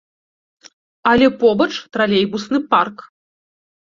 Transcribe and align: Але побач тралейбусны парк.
Але 1.11 1.27
побач 1.43 1.69
тралейбусны 1.93 2.59
парк. 2.73 2.97